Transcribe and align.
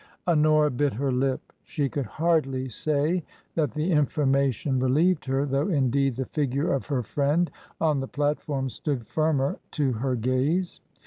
Honora 0.27 0.71
bit 0.71 0.95
her 0.95 1.11
lip. 1.11 1.53
She 1.63 1.87
could 1.87 2.07
hardly 2.07 2.69
say 2.69 3.23
that 3.53 3.73
the 3.73 3.91
information 3.91 4.79
relieved 4.79 5.25
her, 5.25 5.45
though, 5.45 5.67
indeed, 5.67 6.15
the 6.15 6.25
figure 6.25 6.73
of 6.73 6.87
her 6.87 7.03
friend 7.03 7.51
on 7.79 7.99
the 7.99 8.07
platform 8.07 8.71
stood 8.71 9.05
firmer 9.05 9.59
to 9.73 9.91
her 9.93 10.15
gaze. 10.15 10.81